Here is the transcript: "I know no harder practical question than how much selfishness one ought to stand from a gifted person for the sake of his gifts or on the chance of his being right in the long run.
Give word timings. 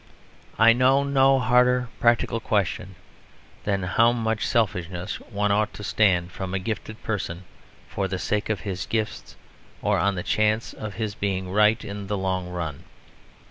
"I 0.57 0.73
know 0.73 1.03
no 1.03 1.39
harder 1.39 1.87
practical 1.99 2.39
question 2.39 2.95
than 3.65 3.83
how 3.83 4.11
much 4.11 4.47
selfishness 4.47 5.17
one 5.19 5.51
ought 5.51 5.75
to 5.75 5.83
stand 5.83 6.31
from 6.31 6.55
a 6.55 6.57
gifted 6.59 7.03
person 7.03 7.43
for 7.87 8.07
the 8.07 8.17
sake 8.17 8.49
of 8.49 8.61
his 8.61 8.87
gifts 8.87 9.35
or 9.79 9.99
on 9.99 10.15
the 10.15 10.23
chance 10.23 10.73
of 10.73 10.95
his 10.95 11.13
being 11.13 11.51
right 11.51 11.85
in 11.85 12.07
the 12.07 12.17
long 12.17 12.49
run. 12.49 12.85